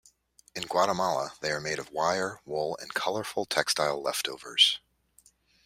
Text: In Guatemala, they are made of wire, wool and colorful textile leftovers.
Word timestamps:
In 0.55 0.63
Guatemala, 0.63 1.35
they 1.41 1.51
are 1.51 1.61
made 1.61 1.77
of 1.77 1.91
wire, 1.91 2.41
wool 2.43 2.75
and 2.81 2.91
colorful 2.91 3.45
textile 3.45 4.01
leftovers. 4.01 4.79